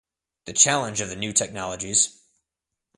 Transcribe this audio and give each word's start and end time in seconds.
The 0.45 0.53
Challenge 0.53 0.99
of 1.01 1.09
the 1.09 1.15
New 1.15 1.31
Technologies. 1.31 2.23